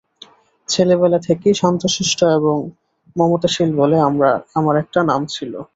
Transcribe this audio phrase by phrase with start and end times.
[0.69, 2.57] ছেলেবেলা থেকেই শান্তশিষ্ট এবং
[3.15, 3.97] মমতাশীল বলে
[4.57, 5.53] আমার একটা নাম ছিল।